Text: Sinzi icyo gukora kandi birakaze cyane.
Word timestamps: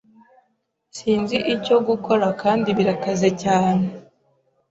Sinzi 0.97 1.37
icyo 1.55 1.77
gukora 1.87 2.27
kandi 2.41 2.69
birakaze 2.77 3.29
cyane. 3.43 3.85